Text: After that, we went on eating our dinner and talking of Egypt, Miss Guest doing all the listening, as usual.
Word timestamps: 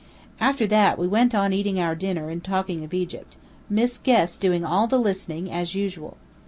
After 0.39 0.65
that, 0.65 0.97
we 0.97 1.07
went 1.07 1.35
on 1.35 1.53
eating 1.53 1.79
our 1.79 1.93
dinner 1.93 2.31
and 2.31 2.43
talking 2.43 2.83
of 2.83 2.91
Egypt, 2.91 3.37
Miss 3.69 3.99
Guest 3.99 4.41
doing 4.41 4.65
all 4.65 4.87
the 4.87 4.97
listening, 4.97 5.51
as 5.51 5.75
usual. 5.75 6.17